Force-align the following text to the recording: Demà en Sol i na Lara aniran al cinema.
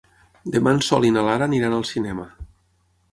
Demà 0.55 0.71
en 0.75 0.79
Sol 0.85 1.05
i 1.09 1.11
na 1.17 1.23
Lara 1.27 1.49
aniran 1.51 1.75
al 1.81 1.85
cinema. 1.91 2.25